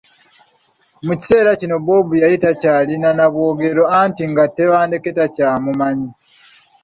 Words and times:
Mu 1.05 1.13
kiseera 1.19 1.51
kino 1.61 1.75
Bob 1.85 2.07
yali 2.21 2.35
takyalina 2.43 3.09
na 3.17 3.25
bwogerero 3.31 3.83
anti 4.01 4.23
nga 4.31 4.43
Tebandeke 4.55 5.09
takyamumanyi. 5.17 6.09